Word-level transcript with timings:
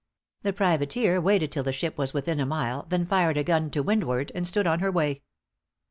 The 0.41 0.51
privateer 0.51 1.21
waited 1.21 1.51
till 1.51 1.61
the 1.63 1.71
ship 1.71 1.95
was 1.95 2.11
within 2.11 2.39
a 2.39 2.45
mile, 2.47 2.87
then 2.89 3.05
fired 3.05 3.37
a 3.37 3.43
gun 3.43 3.69
to 3.69 3.83
windward, 3.83 4.31
and 4.33 4.47
stood 4.47 4.65
on 4.65 4.79
her 4.79 4.91
way. 4.91 5.21